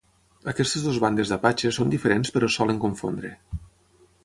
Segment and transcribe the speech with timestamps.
[0.53, 3.35] Aquestes dues bandes d"apatxes són diferents però es solen confondre.